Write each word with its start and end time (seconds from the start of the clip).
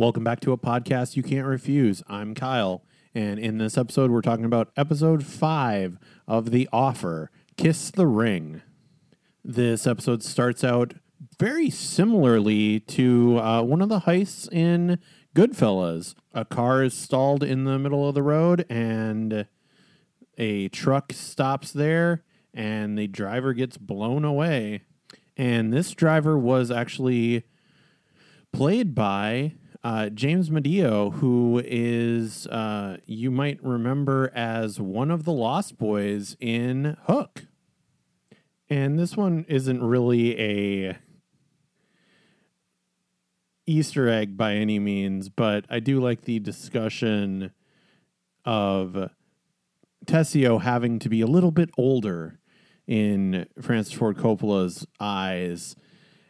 Welcome 0.00 0.24
back 0.24 0.40
to 0.40 0.52
a 0.52 0.56
podcast 0.56 1.14
you 1.14 1.22
can't 1.22 1.46
refuse. 1.46 2.02
I'm 2.08 2.34
Kyle, 2.34 2.86
and 3.14 3.38
in 3.38 3.58
this 3.58 3.76
episode, 3.76 4.10
we're 4.10 4.22
talking 4.22 4.46
about 4.46 4.72
episode 4.74 5.26
five 5.26 5.98
of 6.26 6.52
The 6.52 6.66
Offer 6.72 7.30
Kiss 7.58 7.90
the 7.90 8.06
Ring. 8.06 8.62
This 9.44 9.86
episode 9.86 10.22
starts 10.22 10.64
out 10.64 10.94
very 11.38 11.68
similarly 11.68 12.80
to 12.80 13.38
uh, 13.40 13.60
one 13.60 13.82
of 13.82 13.90
the 13.90 14.00
heists 14.00 14.50
in 14.50 15.00
Goodfellas. 15.36 16.14
A 16.32 16.46
car 16.46 16.82
is 16.82 16.94
stalled 16.94 17.44
in 17.44 17.64
the 17.64 17.78
middle 17.78 18.08
of 18.08 18.14
the 18.14 18.22
road, 18.22 18.64
and 18.70 19.46
a 20.38 20.68
truck 20.68 21.12
stops 21.12 21.72
there, 21.72 22.24
and 22.54 22.96
the 22.96 23.06
driver 23.06 23.52
gets 23.52 23.76
blown 23.76 24.24
away. 24.24 24.80
And 25.36 25.74
this 25.74 25.90
driver 25.92 26.38
was 26.38 26.70
actually 26.70 27.44
played 28.50 28.94
by 28.94 29.56
uh, 29.82 30.10
James 30.10 30.50
Madio, 30.50 31.14
who 31.14 31.62
is, 31.64 32.46
uh, 32.48 32.98
you 33.06 33.30
might 33.30 33.62
remember 33.62 34.30
as 34.34 34.80
one 34.80 35.10
of 35.10 35.24
the 35.24 35.32
Lost 35.32 35.78
Boys 35.78 36.36
in 36.38 36.96
Hook. 37.04 37.46
And 38.68 38.98
this 38.98 39.16
one 39.16 39.46
isn't 39.48 39.82
really 39.82 40.38
a 40.38 40.98
Easter 43.66 44.08
egg 44.08 44.36
by 44.36 44.54
any 44.54 44.78
means, 44.78 45.28
but 45.28 45.64
I 45.70 45.80
do 45.80 46.00
like 46.00 46.22
the 46.22 46.38
discussion 46.40 47.52
of 48.44 49.10
Tessio 50.06 50.60
having 50.60 50.98
to 50.98 51.08
be 51.08 51.20
a 51.20 51.26
little 51.26 51.52
bit 51.52 51.70
older 51.78 52.38
in 52.86 53.46
Francis 53.60 53.92
Ford 53.92 54.16
Coppola's 54.16 54.86
eyes. 54.98 55.76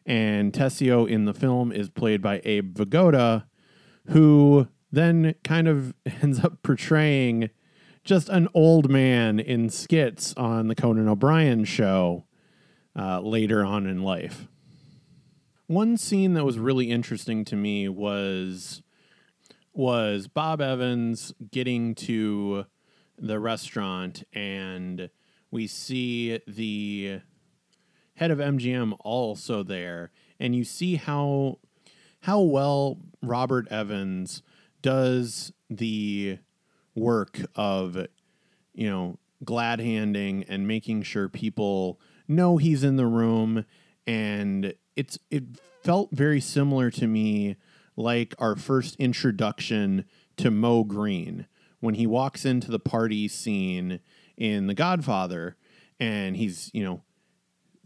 And 0.07 0.53
Tessio 0.53 1.09
in 1.09 1.25
the 1.25 1.35
film 1.35 1.73
is 1.73 1.91
played 1.91 2.23
by 2.23 2.41
Abe 2.45 2.77
Vigoda, 2.77 3.45
who 4.09 4.69
then 4.91 5.35
kind 5.45 5.69
of 5.69 5.95
ends 6.23 6.43
up 6.43 6.63
portraying 6.63 7.51
just 8.05 8.29
an 8.29 8.49
old 8.55 8.91
man 8.91 9.39
in 9.39 9.69
skits 9.69 10.35
on 10.37 10.69
the 10.69 10.75
Conan 10.75 11.09
O'Brien 11.09 11.65
show 11.65 12.25
uh, 12.99 13.21
later 13.21 13.65
on 13.65 13.87
in 13.87 14.03
life. 14.03 14.49
One 15.67 15.97
scene 15.97 16.35
that 16.35 16.45
was 16.45 16.59
really 16.59 16.91
interesting 16.91 17.45
to 17.47 17.57
me 17.57 17.89
was 17.89 18.83
was 19.73 20.27
Bob 20.27 20.61
Evans 20.61 21.33
getting 21.53 21.95
to 21.95 22.67
the 23.17 23.39
restaurant 23.39 24.25
and 24.33 25.11
we 25.51 25.69
see 25.69 26.41
the 26.49 27.21
head 28.21 28.31
of 28.31 28.39
MGM 28.39 28.97
also 29.01 29.63
there 29.63 30.11
and 30.39 30.55
you 30.55 30.63
see 30.63 30.97
how 30.97 31.59
how 32.21 32.41
well 32.41 32.99
Robert 33.23 33.67
Evans 33.71 34.43
does 34.83 35.53
the 35.69 36.39
work 36.95 37.41
of 37.55 38.07
you 38.75 38.89
know 38.89 39.19
glad 39.45 39.81
handing 39.81 40.45
and 40.45 40.69
making 40.69 41.03
sure 41.03 41.29
people 41.29 42.01
know 42.29 42.57
he's 42.57 42.85
in 42.85 42.97
the 42.97 43.07
room. 43.07 43.65
And 44.07 44.75
it's 44.97 45.19
it 45.31 45.45
felt 45.83 46.11
very 46.13 46.41
similar 46.41 46.91
to 46.93 47.07
me 47.07 47.57
like 47.97 48.35
our 48.39 48.57
first 48.57 48.97
introduction 48.97 50.05
to 50.37 50.51
Moe 50.51 50.85
Greene 50.85 51.47
when 51.81 51.95
he 51.95 52.07
walks 52.07 52.45
into 52.45 52.71
the 52.71 52.79
party 52.79 53.29
scene 53.29 54.01
in 54.37 54.67
The 54.67 54.75
Godfather 54.75 55.57
and 55.99 56.37
he's, 56.37 56.71
you 56.73 56.83
know, 56.83 57.03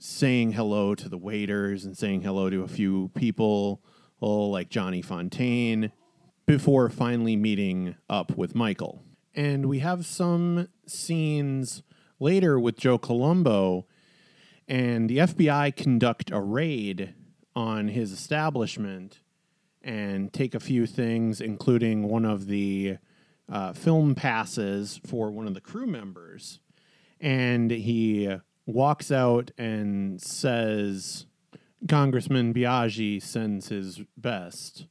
saying 0.05 0.52
hello 0.52 0.94
to 0.94 1.08
the 1.08 1.16
waiters 1.16 1.86
and 1.86 1.97
saying 1.97 2.20
hello 2.20 2.50
to 2.50 2.62
a 2.62 2.69
few 2.69 3.10
people, 3.14 3.83
like 4.20 4.69
Johnny 4.69 5.02
Fontane, 5.02 5.92
before 6.44 6.91
finally 6.91 7.36
meeting 7.36 7.97
up 8.10 8.36
with 8.36 8.55
Michael. 8.55 9.02
And 9.34 9.64
we 9.64 9.78
have 9.78 10.05
some 10.05 10.69
scenes 10.86 11.82
later 12.20 12.60
with 12.60 12.77
Joe 12.77 12.98
Colombo, 12.98 13.87
and 14.69 15.09
the 15.09 15.19
FBI 15.19 15.75
conduct 15.75 16.31
a 16.31 16.41
raid 16.41 17.14
on 17.56 17.88
his 17.88 18.12
establishment 18.12 19.20
and 19.82 20.34
take 20.34 20.54
a 20.54 20.60
few 20.60 20.84
things, 20.84 21.41
including 21.41 22.09
one 22.09 22.26
of 22.26 22.47
the 22.47 22.98
uh, 23.50 23.72
film 23.72 24.14
passes 24.14 25.00
for 25.06 25.31
one 25.31 25.47
of 25.47 25.54
the 25.54 25.62
crew 25.62 25.87
members. 25.87 26.60
And 27.20 27.70
he 27.70 28.28
walks 28.66 29.10
out 29.12 29.50
and 29.58 30.20
says, 30.20 31.26
Congressman 31.88 32.54
Biaggi 32.54 33.20
sends 33.20 33.69
his 33.69 34.02
best, 34.16 34.86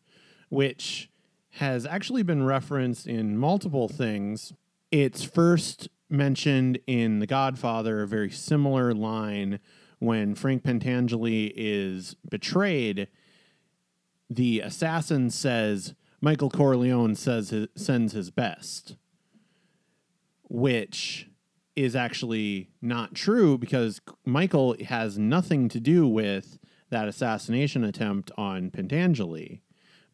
which 0.49 1.09
has 1.51 1.85
actually 1.85 2.23
been 2.23 2.43
referenced 2.43 3.07
in 3.07 3.37
multiple 3.37 3.87
things. 3.87 4.53
It's 4.91 5.23
first 5.23 5.89
mentioned 6.09 6.79
in 6.85 7.19
The 7.19 7.27
Godfather, 7.27 8.03
a 8.03 8.07
very 8.07 8.29
similar 8.29 8.93
line 8.93 9.59
when 9.99 10.35
Frank 10.35 10.63
Pentangeli 10.63 11.51
is 11.55 12.15
betrayed. 12.29 13.07
The 14.29 14.59
assassin 14.59 15.29
says, 15.29 15.95
Michael 16.21 16.49
Corleone 16.49 17.15
says 17.15 17.49
his, 17.49 17.67
sends 17.75 18.13
his 18.13 18.29
best, 18.29 18.95
which 20.43 21.27
is 21.75 21.95
actually 21.95 22.69
not 22.81 23.15
true 23.15 23.57
because 23.57 24.01
Michael 24.25 24.75
has 24.85 25.17
nothing 25.17 25.69
to 25.69 25.79
do 25.79 26.07
with 26.07 26.59
that 26.89 27.07
assassination 27.07 27.83
attempt 27.83 28.31
on 28.37 28.69
Pentangeli. 28.69 29.61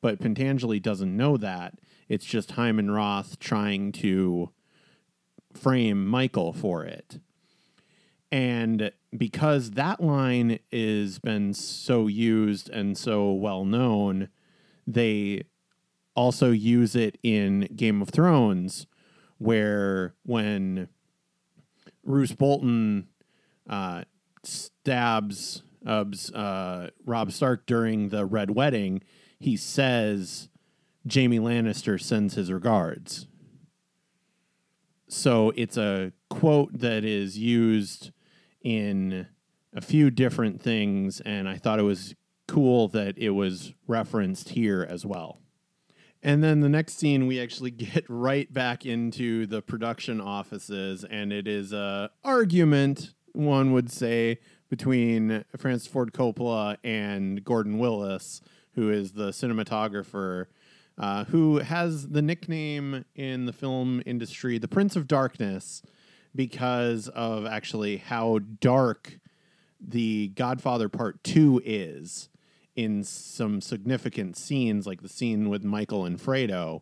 But 0.01 0.19
Pentangeli 0.19 0.81
doesn't 0.81 1.15
know 1.15 1.35
that. 1.37 1.73
It's 2.07 2.25
just 2.25 2.51
Hyman 2.51 2.89
Roth 2.91 3.37
trying 3.39 3.91
to 3.93 4.51
frame 5.53 6.05
Michael 6.05 6.53
for 6.53 6.85
it. 6.85 7.19
And 8.31 8.91
because 9.17 9.71
that 9.71 10.01
line 10.01 10.59
is 10.71 11.19
been 11.19 11.53
so 11.53 12.07
used 12.07 12.69
and 12.69 12.97
so 12.97 13.31
well 13.31 13.65
known, 13.65 14.29
they 14.85 15.43
also 16.15 16.51
use 16.51 16.95
it 16.95 17.17
in 17.23 17.67
Game 17.75 18.01
of 18.01 18.09
Thrones, 18.09 18.87
where 19.37 20.15
when 20.23 20.89
Roose 22.09 22.31
Bolton 22.31 23.07
uh, 23.69 24.03
stabs 24.43 25.61
uh, 25.85 26.87
Robb 27.05 27.31
Stark 27.31 27.65
during 27.65 28.09
the 28.09 28.25
Red 28.25 28.51
Wedding, 28.51 29.01
he 29.39 29.55
says 29.55 30.49
Jaime 31.11 31.39
Lannister 31.39 32.01
sends 32.01 32.33
his 32.33 32.51
regards. 32.51 33.27
So 35.07 35.53
it's 35.55 35.77
a 35.77 36.11
quote 36.29 36.79
that 36.79 37.05
is 37.05 37.37
used 37.37 38.11
in 38.61 39.27
a 39.73 39.81
few 39.81 40.09
different 40.09 40.61
things, 40.61 41.21
and 41.21 41.47
I 41.47 41.57
thought 41.57 41.79
it 41.79 41.83
was 41.83 42.15
cool 42.47 42.87
that 42.89 43.17
it 43.17 43.31
was 43.31 43.73
referenced 43.87 44.49
here 44.49 44.85
as 44.87 45.05
well. 45.05 45.41
And 46.22 46.44
then 46.44 46.59
the 46.59 46.69
next 46.69 46.97
scene, 46.97 47.28
we 47.28 47.40
actually 47.40 47.72
get 47.72 48.06
right 48.09 48.52
back 48.52 48.85
into 48.85 49.46
the 49.46 49.62
production 49.62 50.19
offices, 50.19 51.03
and 51.03 51.31
it 51.31 51.47
is 51.47 51.74
a 51.74 52.12
argument, 52.24 53.13
one 53.34 53.72
would 53.74 53.91
say, 53.91 54.40
between 54.69 55.44
Francis 55.57 55.88
Ford 55.88 56.13
Coppola 56.13 56.78
and 56.84 57.44
Gordon 57.44 57.80
Willis, 57.80 58.41
who 58.74 58.91
is 58.91 59.13
the 59.13 59.30
cinematographer, 59.30 60.46
uh, 60.97 61.24
who 61.25 61.57
has 61.57 62.09
the 62.09 62.22
nickname 62.22 63.06
in 63.16 63.46
the 63.46 63.53
film 63.53 64.03
industry, 64.06 64.57
the 64.57 64.68
Prince 64.68 64.96
of 64.96 65.07
Darkness, 65.07 65.81
because 66.36 67.07
of 67.09 67.46
actually 67.46 67.97
how 67.97 68.40
dark 68.59 69.19
the 69.80 70.28
Godfather 70.30 70.90
Part 70.90 71.24
2 71.24 71.62
is 71.66 72.30
in 72.79 73.03
some 73.03 73.59
significant 73.59 74.38
scenes, 74.38 74.88
like 74.88 75.01
the 75.01 75.09
scene 75.09 75.50
with 75.50 75.66
Michael 75.66 76.06
and 76.06 76.17
Fredo. 76.17 76.81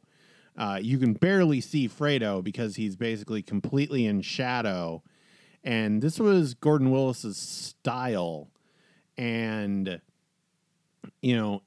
Uh, 0.56 0.77
you 0.80 1.00
can 1.00 1.13
barely 1.13 1.60
see 1.60 1.89
Fredo 1.89 2.44
because 2.44 2.75
he's 2.75 2.95
basically 2.95 3.42
completely 3.42 4.06
in 4.06 4.21
shadow. 4.21 5.01
And 5.63 6.04
this 6.04 6.19
was 6.19 6.54
Gordon 6.54 6.92
Willis's 6.92 7.38
style. 7.38 8.50
And, 9.18 10.00
you 11.21 11.36
know, 11.36 11.63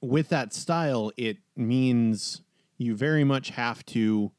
with 0.00 0.30
that 0.30 0.54
style, 0.54 1.12
it 1.18 1.36
means 1.54 2.40
you 2.78 2.96
very 2.96 3.24
much 3.24 3.50
have 3.50 3.84
to 3.86 4.32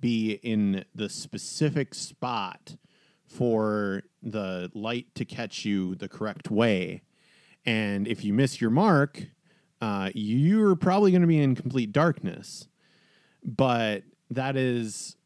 be 0.00 0.32
in 0.42 0.86
the 0.94 1.10
specific 1.10 1.92
spot 1.92 2.76
for 3.26 4.02
the 4.22 4.70
light 4.74 5.14
to 5.14 5.26
catch 5.26 5.66
you 5.66 5.94
the 5.94 6.08
correct 6.08 6.50
way. 6.50 7.02
And 7.68 8.08
if 8.08 8.24
you 8.24 8.32
miss 8.32 8.62
your 8.62 8.70
mark, 8.70 9.26
uh, 9.82 10.08
you're 10.14 10.74
probably 10.74 11.10
going 11.10 11.20
to 11.20 11.28
be 11.28 11.38
in 11.38 11.54
complete 11.54 11.92
darkness. 11.92 12.66
But 13.44 14.04
that 14.30 14.56
is 14.56 15.16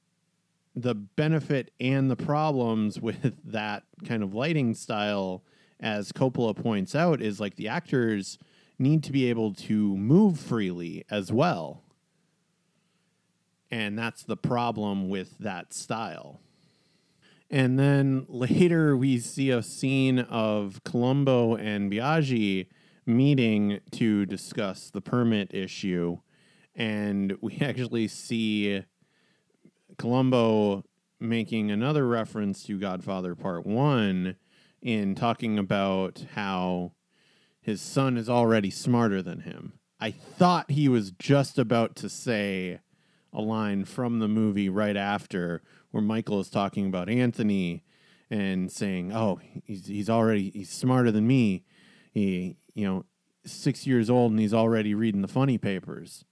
the 0.74 0.96
benefit 0.96 1.70
and 1.78 2.10
the 2.10 2.16
problems 2.16 3.00
with 3.00 3.36
that 3.44 3.84
kind 4.04 4.24
of 4.24 4.34
lighting 4.34 4.74
style, 4.74 5.44
as 5.78 6.10
Coppola 6.10 6.60
points 6.60 6.96
out, 6.96 7.22
is 7.22 7.38
like 7.38 7.54
the 7.54 7.68
actors 7.68 8.38
need 8.76 9.04
to 9.04 9.12
be 9.12 9.30
able 9.30 9.54
to 9.54 9.96
move 9.96 10.40
freely 10.40 11.04
as 11.08 11.30
well. 11.30 11.84
And 13.70 13.96
that's 13.96 14.24
the 14.24 14.36
problem 14.36 15.08
with 15.08 15.38
that 15.38 15.72
style. 15.72 16.40
And 17.52 17.78
then 17.78 18.24
later 18.30 18.96
we 18.96 19.18
see 19.18 19.50
a 19.50 19.62
scene 19.62 20.20
of 20.20 20.80
Colombo 20.84 21.54
and 21.54 21.92
Biaggi 21.92 22.68
meeting 23.04 23.80
to 23.90 24.24
discuss 24.24 24.88
the 24.90 25.02
permit 25.02 25.52
issue. 25.52 26.16
And 26.74 27.36
we 27.42 27.58
actually 27.60 28.08
see 28.08 28.82
Colombo 29.98 30.84
making 31.20 31.70
another 31.70 32.06
reference 32.08 32.62
to 32.64 32.78
Godfather 32.78 33.34
Part 33.34 33.66
1 33.66 34.34
in 34.80 35.14
talking 35.14 35.58
about 35.58 36.24
how 36.34 36.92
his 37.60 37.82
son 37.82 38.16
is 38.16 38.30
already 38.30 38.70
smarter 38.70 39.20
than 39.20 39.40
him. 39.40 39.74
I 40.00 40.10
thought 40.10 40.70
he 40.70 40.88
was 40.88 41.12
just 41.12 41.58
about 41.58 41.96
to 41.96 42.08
say 42.08 42.80
a 43.30 43.42
line 43.42 43.84
from 43.84 44.18
the 44.18 44.28
movie 44.28 44.68
right 44.70 44.96
after 44.96 45.62
where 45.92 46.02
Michael 46.02 46.40
is 46.40 46.50
talking 46.50 46.86
about 46.86 47.08
Anthony 47.08 47.84
and 48.28 48.70
saying, 48.70 49.12
"Oh, 49.14 49.40
he's 49.64 49.86
he's 49.86 50.10
already 50.10 50.50
he's 50.50 50.70
smarter 50.70 51.10
than 51.10 51.26
me. 51.26 51.64
He, 52.12 52.56
you 52.74 52.86
know, 52.86 53.04
6 53.46 53.86
years 53.86 54.10
old 54.10 54.32
and 54.32 54.40
he's 54.40 54.54
already 54.54 54.94
reading 54.94 55.22
the 55.22 55.28
funny 55.28 55.56
papers." 55.56 56.24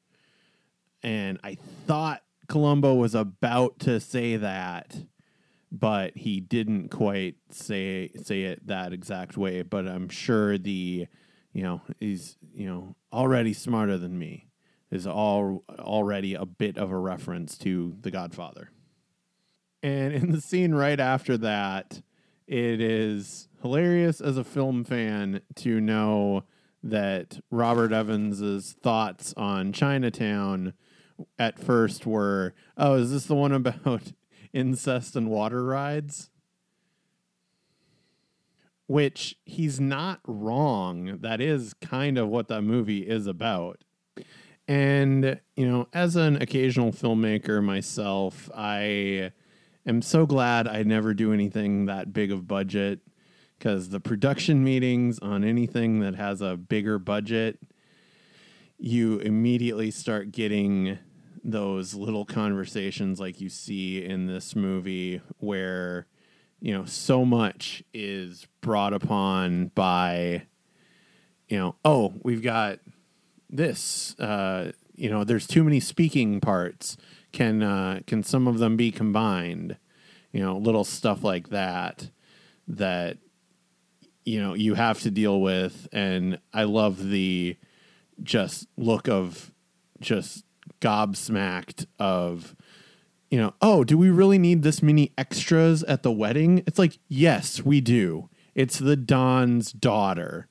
And 1.03 1.39
I 1.43 1.57
thought 1.87 2.23
Colombo 2.49 2.95
was 2.95 3.15
about 3.15 3.79
to 3.81 4.01
say 4.01 4.37
that 4.37 4.97
but 5.73 6.17
he 6.17 6.41
didn't 6.41 6.89
quite 6.89 7.37
say 7.51 8.11
say 8.23 8.43
it 8.43 8.67
that 8.67 8.93
exact 8.93 9.37
way. 9.37 9.63
But 9.63 9.87
I'm 9.87 10.09
sure 10.09 10.59
the, 10.59 11.07
you 11.53 11.63
know, 11.63 11.81
he's 11.99 12.37
you 12.53 12.67
know 12.67 12.97
already 13.13 13.53
smarter 13.53 13.99
than 13.99 14.19
me 14.19 14.49
is 14.91 15.07
all 15.07 15.65
already 15.79 16.35
a 16.35 16.45
bit 16.45 16.77
of 16.77 16.91
a 16.91 16.99
reference 16.99 17.57
to 17.59 17.97
The 18.01 18.11
Godfather. 18.11 18.71
And 19.83 20.13
in 20.13 20.33
the 20.33 20.41
scene 20.41 20.75
right 20.75 21.01
after 21.01 21.39
that, 21.39 22.03
it 22.47 22.81
is 22.81 23.49
hilarious 23.63 24.21
as 24.21 24.37
a 24.37 24.45
film 24.45 24.85
fan 24.85 25.41
to 25.57 25.81
know 25.81 26.45
that 26.83 27.41
Robert 27.51 27.93
Evans's 27.93 28.75
thoughts 28.83 29.35
on 29.37 29.73
Chinatown 29.73 30.75
at 31.39 31.59
first 31.59 32.07
were, 32.07 32.55
oh, 32.77 32.95
is 32.95 33.13
this 33.13 33.27
the 33.27 33.35
one 33.35 33.53
about 33.53 34.13
incest 34.53 35.17
and 35.17 35.29
water 35.29 35.65
rides. 35.65 36.31
Which 38.87 39.37
he's 39.45 39.79
not 39.79 40.21
wrong. 40.27 41.19
That 41.21 41.41
is 41.41 41.75
kind 41.75 42.19
of 42.19 42.29
what 42.29 42.49
that 42.49 42.63
movie 42.63 43.09
is 43.09 43.29
about. 43.29 43.85
And, 44.67 45.41
you 45.57 45.69
know, 45.69 45.87
as 45.93 46.17
an 46.17 46.43
occasional 46.43 46.91
filmmaker 46.91 47.63
myself, 47.63 48.51
I 48.55 49.31
am 49.87 50.03
so 50.03 50.27
glad 50.27 50.67
I 50.69 50.83
never 50.83 51.15
do 51.15 51.33
anything 51.33 51.87
that 51.87 52.13
big 52.13 52.31
of 52.31 52.47
budget 52.47 53.01
because 53.59 53.91
the 53.91 54.01
production 54.01 54.65
meetings 54.65 55.19
on 55.19 55.45
anything 55.45 56.01
that 56.01 56.15
has 56.15 56.41
a 56.41 56.57
bigger 56.57 56.99
budget, 56.99 57.59
you 58.79 59.19
immediately 59.19 59.91
start 59.91 60.33
getting 60.33 60.99
those 61.45 61.95
little 61.95 62.25
conversations 62.25 63.21
like 63.21 63.41
you 63.41 63.49
see 63.49 64.05
in 64.05 64.27
this 64.27 64.57
movie 64.57 65.21
where 65.39 66.07
you 66.61 66.73
know 66.73 66.85
so 66.85 67.25
much 67.25 67.83
is 67.95 68.47
brought 68.61 68.93
upon 68.93 69.69
by 69.75 70.43
you 71.49 71.59
know 71.59 71.75
oh 71.85 72.13
we've 72.23 72.43
got 72.43 72.79
this 73.49 74.19
uh 74.21 74.71
you 74.95 75.09
know 75.09 75.25
there's 75.25 75.47
too 75.47 75.65
many 75.65 75.81
speaking 75.81 76.41
parts 76.41 76.99
can 77.33 77.63
uh 77.63 78.01
can 78.07 78.23
some 78.23 78.47
of 78.47 78.59
them 78.59 78.77
be 78.77 78.91
combined 78.91 79.77
you 80.33 80.41
know 80.41 80.57
little 80.57 80.85
stuff 80.85 81.23
like 81.23 81.49
that 81.51 82.11
that 82.67 83.19
you 84.25 84.41
know 84.41 84.55
you 84.55 84.75
have 84.75 85.01
to 85.01 85.11
deal 85.11 85.41
with 85.41 85.89
and 85.93 86.39
i 86.53 86.65
love 86.65 87.09
the 87.09 87.57
just 88.23 88.67
look 88.77 89.09
of 89.09 89.51
just 90.01 90.45
gobsmacked 90.81 91.87
of 91.99 92.55
you 93.31 93.39
know, 93.39 93.55
oh, 93.63 93.85
do 93.85 93.97
we 93.97 94.11
really 94.11 94.39
need 94.39 94.63
this 94.63 94.83
many 94.83 95.13
extras 95.17 95.85
at 95.85 96.03
the 96.03 96.11
wedding? 96.11 96.65
It's 96.67 96.79
like, 96.79 96.99
yes, 97.09 97.63
we 97.65 97.81
do. 97.81 98.29
It's 98.57 98.79
the 98.79 98.97
Don's 98.97 99.73
daughter. 99.73 100.49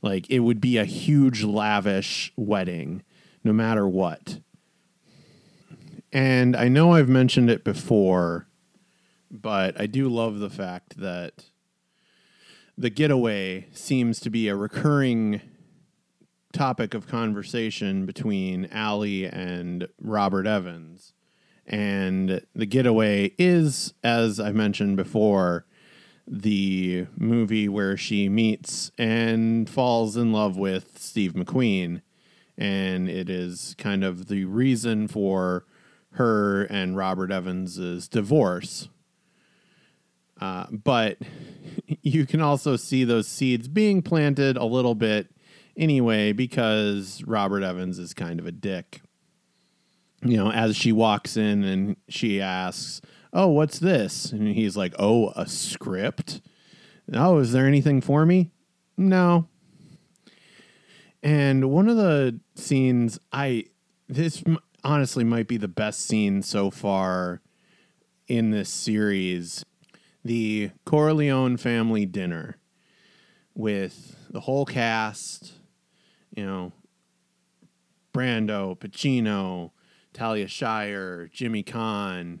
Like, 0.00 0.28
it 0.30 0.40
would 0.40 0.60
be 0.60 0.78
a 0.78 0.86
huge, 0.86 1.44
lavish 1.44 2.32
wedding, 2.34 3.02
no 3.44 3.52
matter 3.52 3.86
what. 3.86 4.40
And 6.12 6.54
I 6.54 6.68
know 6.68 6.92
I've 6.92 7.08
mentioned 7.08 7.50
it 7.50 7.64
before, 7.64 8.46
but 9.30 9.80
I 9.80 9.86
do 9.86 10.08
love 10.08 10.38
the 10.38 10.50
fact 10.50 10.98
that 10.98 11.46
the 12.76 12.90
getaway 12.90 13.68
seems 13.72 14.20
to 14.20 14.30
be 14.30 14.48
a 14.48 14.56
recurring 14.56 15.40
topic 16.52 16.94
of 16.94 17.06
conversation 17.06 18.06
between 18.06 18.68
Ali 18.74 19.24
and 19.24 19.88
Robert 20.00 20.46
Evans. 20.46 21.14
And 21.66 22.42
The 22.54 22.66
Getaway 22.66 23.34
is, 23.38 23.94
as 24.02 24.38
I 24.40 24.52
mentioned 24.52 24.96
before, 24.96 25.64
the 26.26 27.06
movie 27.16 27.68
where 27.68 27.96
she 27.96 28.28
meets 28.28 28.90
and 28.98 29.68
falls 29.68 30.16
in 30.16 30.32
love 30.32 30.56
with 30.56 30.98
Steve 30.98 31.32
McQueen. 31.32 32.02
And 32.58 33.08
it 33.08 33.30
is 33.30 33.74
kind 33.78 34.04
of 34.04 34.28
the 34.28 34.44
reason 34.44 35.08
for 35.08 35.64
her 36.12 36.64
and 36.64 36.96
Robert 36.96 37.30
Evans's 37.30 38.08
divorce. 38.08 38.88
Uh, 40.40 40.66
but 40.70 41.18
you 42.02 42.26
can 42.26 42.40
also 42.40 42.76
see 42.76 43.04
those 43.04 43.28
seeds 43.28 43.68
being 43.68 44.02
planted 44.02 44.56
a 44.56 44.64
little 44.64 44.94
bit 44.94 45.28
anyway 45.76 46.32
because 46.32 47.22
Robert 47.26 47.62
Evans 47.62 47.98
is 47.98 48.14
kind 48.14 48.40
of 48.40 48.46
a 48.46 48.52
dick. 48.52 49.00
You 50.24 50.36
know, 50.36 50.52
as 50.52 50.76
she 50.76 50.92
walks 50.92 51.36
in 51.36 51.64
and 51.64 51.96
she 52.08 52.40
asks, 52.40 53.00
"Oh, 53.32 53.48
what's 53.48 53.80
this?" 53.80 54.30
and 54.30 54.46
he's 54.48 54.76
like, 54.76 54.94
"Oh, 54.98 55.30
a 55.34 55.48
script." 55.48 56.40
Oh, 57.12 57.38
is 57.38 57.50
there 57.50 57.66
anything 57.66 58.00
for 58.00 58.24
me? 58.24 58.52
No. 58.96 59.48
And 61.22 61.70
one 61.70 61.88
of 61.88 61.96
the 61.96 62.38
scenes 62.54 63.18
I 63.32 63.64
this 64.08 64.44
honestly 64.84 65.24
might 65.24 65.48
be 65.48 65.56
the 65.56 65.68
best 65.68 66.06
scene 66.06 66.42
so 66.42 66.70
far 66.70 67.40
in 68.28 68.50
this 68.50 68.70
series, 68.70 69.64
the 70.24 70.70
Corleone 70.84 71.56
family 71.56 72.06
dinner 72.06 72.56
with 73.54 74.16
the 74.30 74.40
whole 74.40 74.64
cast 74.64 75.54
you 76.34 76.44
know, 76.44 76.72
Brando, 78.12 78.78
Pacino, 78.78 79.70
Talia 80.12 80.48
Shire, 80.48 81.28
Jimmy 81.32 81.62
Caan, 81.62 82.40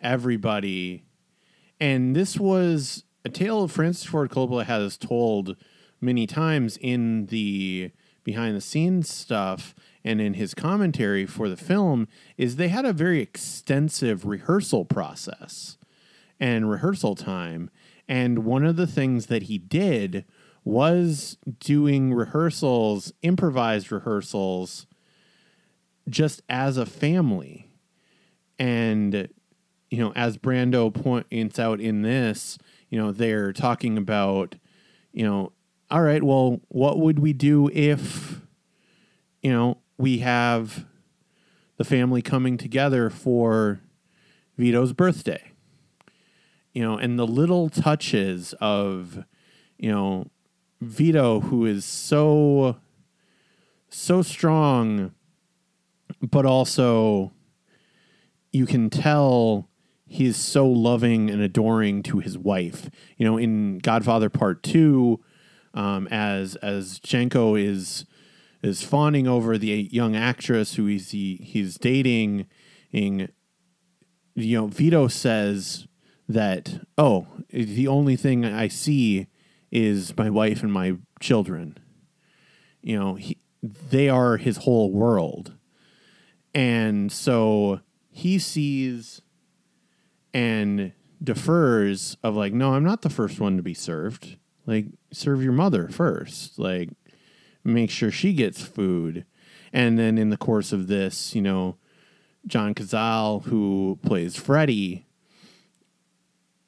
everybody. 0.00 1.04
And 1.78 2.14
this 2.14 2.38
was 2.38 3.04
a 3.24 3.28
tale 3.28 3.62
of 3.62 3.72
Francis 3.72 4.04
Ford 4.04 4.30
Coppola 4.30 4.64
has 4.64 4.96
told 4.96 5.56
many 6.00 6.26
times 6.26 6.76
in 6.80 7.26
the 7.26 7.92
behind 8.24 8.56
the 8.56 8.60
scenes 8.60 9.12
stuff 9.12 9.74
and 10.04 10.20
in 10.20 10.34
his 10.34 10.54
commentary 10.54 11.26
for 11.26 11.48
the 11.48 11.56
film 11.56 12.08
is 12.36 12.56
they 12.56 12.68
had 12.68 12.84
a 12.84 12.92
very 12.92 13.20
extensive 13.20 14.24
rehearsal 14.24 14.84
process 14.84 15.76
and 16.38 16.70
rehearsal 16.70 17.14
time. 17.14 17.70
And 18.08 18.40
one 18.40 18.64
of 18.64 18.76
the 18.76 18.86
things 18.86 19.26
that 19.26 19.44
he 19.44 19.58
did 19.58 20.24
was 20.64 21.36
doing 21.58 22.12
rehearsals, 22.12 23.12
improvised 23.22 23.92
rehearsals, 23.92 24.86
just 26.08 26.42
as 26.48 26.76
a 26.76 26.86
family. 26.86 27.68
And, 28.58 29.28
you 29.90 29.98
know, 29.98 30.12
as 30.14 30.36
Brando 30.38 30.92
points 30.92 31.58
out 31.58 31.80
in 31.80 32.02
this, 32.02 32.58
you 32.88 32.98
know, 32.98 33.12
they're 33.12 33.52
talking 33.52 33.96
about, 33.96 34.56
you 35.12 35.24
know, 35.24 35.52
all 35.90 36.02
right, 36.02 36.22
well, 36.22 36.60
what 36.68 36.98
would 36.98 37.18
we 37.18 37.32
do 37.32 37.68
if, 37.72 38.40
you 39.42 39.50
know, 39.50 39.78
we 40.00 40.18
have 40.18 40.86
the 41.76 41.84
family 41.84 42.22
coming 42.22 42.56
together 42.56 43.10
for 43.10 43.80
Vito's 44.56 44.92
birthday? 44.92 45.52
You 46.72 46.82
know, 46.82 46.96
and 46.96 47.18
the 47.18 47.26
little 47.26 47.68
touches 47.68 48.54
of, 48.60 49.24
you 49.76 49.90
know, 49.90 50.28
Vito, 50.80 51.40
who 51.40 51.66
is 51.66 51.84
so 51.84 52.76
so 53.90 54.22
strong, 54.22 55.12
but 56.22 56.46
also 56.46 57.32
you 58.52 58.64
can 58.64 58.88
tell 58.88 59.68
he's 60.06 60.36
so 60.36 60.66
loving 60.66 61.28
and 61.28 61.42
adoring 61.42 62.02
to 62.04 62.18
his 62.18 62.38
wife. 62.38 62.88
You 63.16 63.26
know, 63.26 63.36
in 63.36 63.78
Godfather 63.78 64.30
Part 64.30 64.62
Two, 64.62 65.20
um, 65.74 66.08
as 66.08 66.56
as 66.56 66.98
Genco 67.00 67.60
is 67.60 68.06
is 68.62 68.82
fawning 68.82 69.26
over 69.26 69.56
the 69.56 69.88
young 69.90 70.14
actress 70.14 70.74
who 70.74 70.86
he's 70.86 71.10
he, 71.10 71.36
he's 71.36 71.78
dating. 71.78 72.46
in 72.92 73.30
You 74.34 74.58
know, 74.58 74.66
Vito 74.66 75.08
says 75.08 75.86
that 76.28 76.80
oh, 76.98 77.26
the 77.50 77.88
only 77.88 78.16
thing 78.16 78.44
I 78.44 78.68
see 78.68 79.26
is 79.70 80.16
my 80.16 80.30
wife 80.30 80.62
and 80.62 80.72
my 80.72 80.96
children. 81.20 81.78
You 82.82 82.98
know, 82.98 83.14
he, 83.14 83.38
they 83.62 84.08
are 84.08 84.36
his 84.36 84.58
whole 84.58 84.90
world. 84.90 85.54
And 86.54 87.12
so 87.12 87.80
he 88.10 88.38
sees 88.38 89.22
and 90.32 90.92
defers 91.22 92.16
of 92.22 92.34
like, 92.34 92.52
no, 92.52 92.74
I'm 92.74 92.84
not 92.84 93.02
the 93.02 93.10
first 93.10 93.40
one 93.40 93.56
to 93.56 93.62
be 93.62 93.74
served. 93.74 94.36
Like, 94.66 94.86
serve 95.12 95.42
your 95.42 95.52
mother 95.52 95.88
first. 95.88 96.58
Like, 96.58 96.90
make 97.64 97.90
sure 97.90 98.10
she 98.10 98.32
gets 98.32 98.62
food. 98.62 99.24
And 99.72 99.98
then 99.98 100.18
in 100.18 100.30
the 100.30 100.36
course 100.36 100.72
of 100.72 100.86
this, 100.88 101.34
you 101.34 101.42
know, 101.42 101.76
John 102.46 102.74
Cazale, 102.74 103.44
who 103.44 103.98
plays 104.02 104.36
Freddy, 104.36 105.06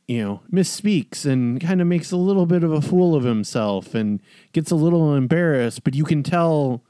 you 0.07 0.23
know, 0.23 0.41
misspeaks 0.53 1.25
and 1.25 1.61
kind 1.61 1.81
of 1.81 1.87
makes 1.87 2.13
a 2.13 2.17
little 2.17 2.47
bit 2.47 2.63
of 2.63 2.73
a 2.73 2.83
fool 2.83 3.15
of 3.15 3.25
himself 3.25 3.95
and 3.95 4.21
gets 4.53 4.71
a 4.71 4.77
little 4.77 5.15
embarrassed, 5.15 5.85
but 5.85 5.95
you 5.95 6.05
can 6.05 6.23
tell 6.23 6.85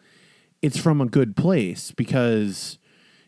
it's 0.61 0.79
from 0.79 1.01
a 1.01 1.07
good 1.07 1.37
place 1.37 1.91
because, 1.93 2.79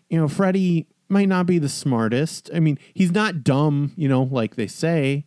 you 0.08 0.18
know, 0.18 0.28
Freddy 0.28 0.86
might 1.08 1.28
not 1.28 1.46
be 1.46 1.58
the 1.58 1.68
smartest. 1.68 2.50
I 2.54 2.60
mean, 2.60 2.78
he's 2.92 3.12
not 3.12 3.44
dumb, 3.44 3.92
you 3.96 4.08
know, 4.08 4.22
like 4.22 4.56
they 4.56 4.66
say, 4.66 5.26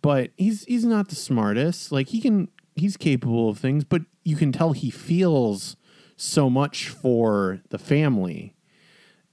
but 0.00 0.30
he's 0.36 0.64
he's 0.64 0.84
not 0.84 1.08
the 1.08 1.14
smartest. 1.14 1.92
Like 1.92 2.08
he 2.08 2.20
can 2.20 2.48
he's 2.74 2.96
capable 2.96 3.48
of 3.50 3.58
things, 3.58 3.84
but 3.84 4.02
you 4.24 4.36
can 4.36 4.52
tell 4.52 4.72
he 4.72 4.90
feels 4.90 5.76
so 6.16 6.48
much 6.48 6.88
for 6.88 7.60
the 7.70 7.78
family 7.78 8.54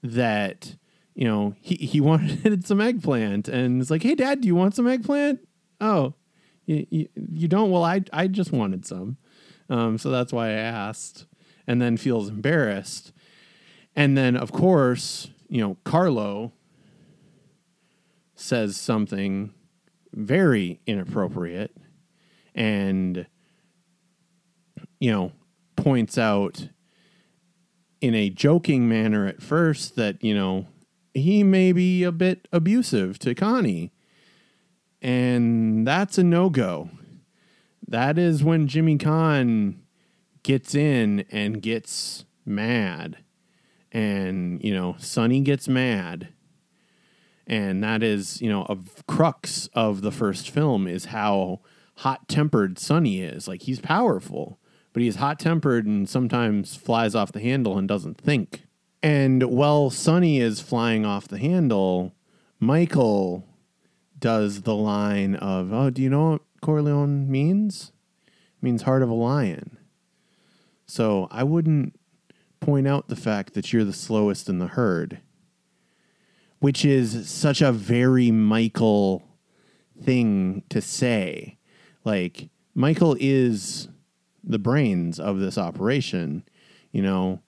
that 0.01 0.75
you 1.13 1.25
know 1.25 1.55
he 1.59 1.75
he 1.75 2.01
wanted 2.01 2.65
some 2.65 2.81
eggplant 2.81 3.47
and 3.47 3.81
it's 3.81 3.91
like, 3.91 4.03
"Hey 4.03 4.15
dad, 4.15 4.41
do 4.41 4.47
you 4.47 4.55
want 4.55 4.75
some 4.75 4.87
eggplant?" 4.87 5.39
"Oh, 5.79 6.13
you, 6.65 6.85
you, 6.89 7.09
you 7.15 7.47
don't? 7.47 7.71
Well, 7.71 7.83
I 7.83 8.01
I 8.13 8.27
just 8.27 8.51
wanted 8.51 8.85
some." 8.85 9.17
Um, 9.69 9.97
so 9.97 10.09
that's 10.09 10.33
why 10.33 10.47
I 10.47 10.53
asked 10.53 11.25
and 11.67 11.81
then 11.81 11.97
feels 11.97 12.29
embarrassed. 12.29 13.11
And 13.95 14.17
then 14.17 14.35
of 14.35 14.51
course, 14.51 15.29
you 15.47 15.61
know, 15.61 15.77
Carlo 15.83 16.53
says 18.35 18.77
something 18.77 19.53
very 20.13 20.79
inappropriate 20.87 21.75
and, 22.55 23.27
you 24.99 25.11
know, 25.11 25.31
points 25.75 26.17
out 26.17 26.69
in 28.01 28.15
a 28.15 28.29
joking 28.29 28.87
manner 28.87 29.25
at 29.25 29.41
first 29.41 29.95
that, 29.95 30.23
you 30.23 30.33
know, 30.33 30.67
he 31.13 31.43
may 31.43 31.71
be 31.71 32.03
a 32.03 32.11
bit 32.11 32.47
abusive 32.51 33.19
to 33.19 33.35
Connie. 33.35 33.91
And 35.01 35.87
that's 35.87 36.17
a 36.17 36.23
no 36.23 36.49
go. 36.49 36.89
That 37.87 38.17
is 38.17 38.43
when 38.43 38.67
Jimmy 38.67 38.97
Caan 38.97 39.77
gets 40.43 40.75
in 40.75 41.25
and 41.31 41.61
gets 41.61 42.25
mad 42.45 43.17
and 43.91 44.63
you 44.63 44.73
know 44.73 44.95
Sonny 44.99 45.41
gets 45.41 45.67
mad, 45.67 46.29
and 47.47 47.83
that 47.83 48.03
is 48.03 48.41
you 48.41 48.49
know 48.49 48.63
a 48.63 48.77
crux 49.07 49.69
of 49.73 50.01
the 50.01 50.11
first 50.11 50.49
film 50.49 50.87
is 50.87 51.05
how 51.05 51.61
hot 51.97 52.27
tempered 52.27 52.79
Sonny 52.79 53.21
is. 53.21 53.47
Like 53.47 53.63
he's 53.63 53.79
powerful, 53.79 54.58
but 54.93 55.01
he's 55.01 55.17
hot 55.17 55.39
tempered 55.39 55.85
and 55.85 56.07
sometimes 56.09 56.75
flies 56.75 57.15
off 57.15 57.31
the 57.31 57.39
handle 57.39 57.77
and 57.77 57.87
doesn't 57.87 58.17
think. 58.17 58.63
And 59.01 59.43
while 59.43 59.89
Sonny 59.89 60.39
is 60.39 60.59
flying 60.59 61.05
off 61.05 61.27
the 61.27 61.37
handle, 61.37 62.13
Michael 62.59 63.45
does 64.17 64.63
the 64.63 64.75
line 64.75 65.35
of, 65.35 65.71
"Oh, 65.71 65.89
do 65.89 66.01
you 66.01 66.09
know 66.09 66.31
what 66.31 66.41
Corleone 66.61 67.29
means? 67.29 67.91
It 68.27 68.63
means 68.63 68.81
heart 68.81 69.03
of 69.03 69.09
a 69.09 69.13
lion." 69.13 69.77
So 70.85 71.27
I 71.31 71.43
wouldn't 71.43 71.97
point 72.59 72.87
out 72.87 73.07
the 73.07 73.15
fact 73.15 73.53
that 73.53 73.71
you're 73.71 73.85
the 73.85 73.93
slowest 73.93 74.49
in 74.49 74.59
the 74.59 74.67
herd, 74.67 75.19
which 76.59 76.83
is 76.83 77.29
such 77.29 77.61
a 77.61 77.71
very 77.71 78.31
Michael 78.31 79.23
thing 80.01 80.63
to 80.69 80.81
say. 80.81 81.57
Like, 82.03 82.49
Michael 82.73 83.15
is 83.19 83.88
the 84.43 84.59
brains 84.59 85.19
of 85.19 85.39
this 85.39 85.57
operation. 85.57 86.43
You 86.91 87.01
know, 87.01 87.41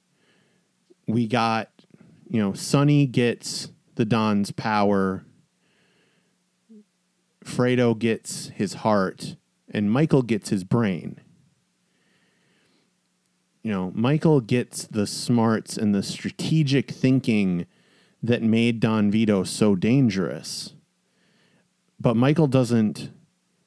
we 1.08 1.28
got, 1.28 1.70
you 2.30 2.42
know, 2.42 2.54
Sonny 2.54 3.06
gets 3.06 3.72
the 3.96 4.06
Don's 4.06 4.52
power, 4.52 5.26
Fredo 7.44 7.98
gets 7.98 8.48
his 8.50 8.76
heart, 8.76 9.36
and 9.70 9.92
Michael 9.92 10.22
gets 10.22 10.50
his 10.50 10.64
brain 10.64 11.20
you 13.64 13.72
know, 13.72 13.92
Michael 13.94 14.42
gets 14.42 14.88
the 14.88 15.06
smarts 15.06 15.78
and 15.78 15.94
the 15.94 16.04
strategic 16.04 16.90
thinking 16.90 17.68
that 18.24 18.42
made 18.42 18.80
Don 18.80 19.12
Vito 19.12 19.44
so 19.44 19.76
dangerous. 19.76 20.74
But 22.00 22.16
Michael 22.16 22.48
doesn't 22.48 23.12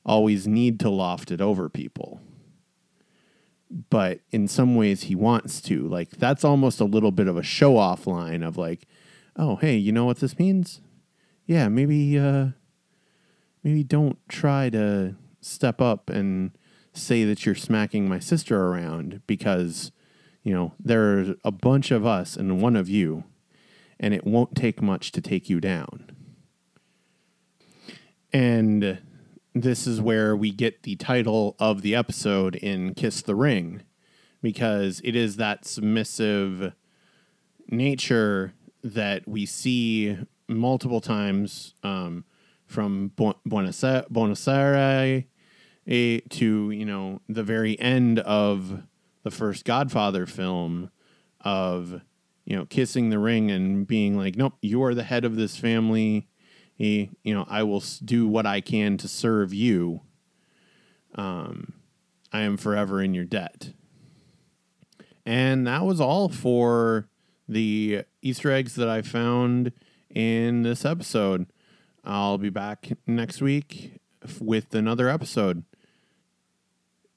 always 0.05 0.47
need 0.47 0.81
to 0.81 0.91
loft 0.91 1.31
it 1.31 1.41
over 1.41 1.69
people. 1.69 2.21
But 3.91 4.21
in 4.31 4.47
some 4.47 4.77
ways, 4.77 5.05
he 5.05 5.17
wants 5.17 5.61
to. 5.63 5.89
Like, 5.89 6.11
that's 6.11 6.45
almost 6.45 6.81
a 6.81 6.85
little 6.85 7.11
bit 7.11 7.27
of 7.27 7.37
a 7.37 7.43
show 7.43 7.77
off 7.77 8.07
line 8.07 8.45
of, 8.45 8.57
like, 8.57 8.87
oh, 9.37 9.57
hey, 9.57 9.77
you 9.77 9.91
know 9.91 10.05
what 10.05 10.21
this 10.21 10.39
means? 10.39 10.81
Yeah, 11.45 11.67
maybe, 11.67 12.17
uh, 12.17 12.49
maybe 13.65 13.83
don't 13.83 14.17
try 14.29 14.71
to 14.71 15.17
step 15.41 15.81
up 15.81 16.09
and 16.09 16.53
say 16.93 17.25
that 17.25 17.45
you're 17.45 17.57
smacking 17.57 18.09
my 18.09 18.21
sister 18.21 18.69
around 18.69 19.23
because, 19.27 19.91
you 20.45 20.55
know, 20.55 20.75
there's 20.79 21.37
a 21.45 21.51
bunch 21.51 21.91
of 21.91 22.07
us 22.07 22.37
and 22.37 22.63
one 22.63 22.77
of 22.77 22.89
you, 22.89 23.25
and 23.99 24.15
it 24.15 24.25
won't 24.25 24.55
take 24.55 24.81
much 24.81 25.11
to 25.13 25.21
take 25.21 25.51
you 25.51 25.61
down. 25.61 26.11
And 28.33 28.99
this 29.55 29.87
is 29.87 30.01
where 30.01 30.37
we 30.37 30.51
get 30.51 30.83
the 30.83 30.97
title 30.97 31.55
of 31.59 31.83
the 31.83 31.95
episode 31.95 32.57
in 32.57 32.95
Kiss 32.95 33.23
the 33.23 33.37
Ring, 33.37 33.83
because 34.43 35.01
it 35.05 35.15
is 35.15 35.37
that 35.37 35.65
submissive 35.65 36.73
nature 37.69 38.53
that 38.83 39.27
we 39.27 39.47
see 39.47 40.19
multiple 40.49 41.01
times 41.01 41.75
um, 41.83 42.25
from 42.67 43.13
Buenos 43.17 43.85
Aires 43.85 45.25
a, 45.87 46.21
to 46.21 46.71
you 46.71 46.85
know 46.85 47.21
the 47.29 47.43
very 47.43 47.79
end 47.79 48.19
of 48.21 48.83
the 49.23 49.31
first 49.31 49.65
Godfather 49.65 50.27
film 50.27 50.91
of 51.43 52.01
you 52.45 52.57
know 52.57 52.65
kissing 52.67 53.11
the 53.11 53.19
ring 53.19 53.51
and 53.51 53.87
being 53.87 54.17
like, 54.17 54.37
nope, 54.37 54.55
you 54.63 54.83
are 54.83 54.95
the 54.95 55.03
head 55.05 55.25
of 55.25 55.37
this 55.37 55.57
family. 55.57 56.29
He, 56.75 57.11
you 57.23 57.35
know, 57.35 57.47
I 57.49 57.63
will 57.63 57.83
do 58.05 58.27
what 58.27 58.47
I 58.47 58.61
can 58.61 58.97
to 58.99 59.09
serve 59.09 59.55
you. 59.55 60.01
Um, 61.15 61.75
I 62.33 62.41
am 62.41 62.57
forever 62.57 63.01
in 63.01 63.15
your 63.15 63.25
debt. 63.25 63.73
And 65.25 65.67
that 65.67 65.85
was 65.85 66.01
all 66.01 66.29
for 66.29 67.09
the 67.49 68.03
Easter 68.23 68.51
eggs 68.51 68.75
that 68.75 68.89
I 68.89 69.03
found 69.03 69.73
in 70.11 70.63
this 70.63 70.85
episode. 70.85 71.47
I'll 72.05 72.39
be 72.39 72.51
back 72.51 72.89
next 73.07 73.41
week 73.41 74.01
with 74.41 74.75
another 74.75 75.09
episode. 75.09 75.65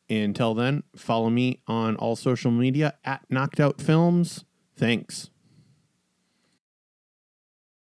Until 0.09 0.53
then, 0.53 0.83
follow 0.95 1.29
me 1.29 1.61
on 1.67 1.95
all 1.97 2.15
social 2.15 2.51
media 2.51 2.93
at 3.03 3.25
Knocked 3.29 3.59
Out 3.59 3.81
Films. 3.81 4.45
Thanks. 4.77 5.29